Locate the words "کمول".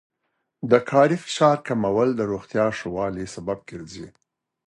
1.67-2.09